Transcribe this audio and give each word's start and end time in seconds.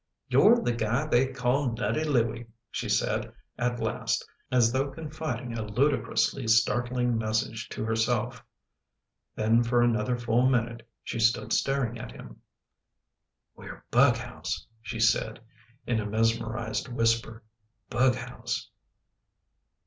"You're 0.31 0.59
the 0.59 0.71
guy 0.71 1.05
they 1.05 1.27
call 1.27 1.73
Nutty 1.73 2.03
Louie," 2.05 2.47
she 2.71 2.89
said 2.89 3.31
at 3.59 3.79
last, 3.79 4.27
as 4.51 4.71
though 4.73 4.89
confiding 4.89 5.55
a 5.55 5.61
ludicrously 5.61 6.47
startling 6.47 7.19
message 7.19 7.69
to 7.69 7.85
herself. 7.85 8.43
Then 9.35 9.61
for 9.61 9.83
another 9.83 10.17
full 10.17 10.47
minute 10.49 10.89
she 11.03 11.19
stood 11.19 11.53
staring 11.53 11.99
at 11.99 12.11
him." 12.13 12.41
We're 13.55 13.85
bughouse," 13.91 14.65
she 14.81 14.99
said 14.99 15.39
in 15.85 15.99
a 15.99 16.07
mesmerised 16.07 16.87
whisper." 16.87 17.43
Bughouse." 17.91 18.69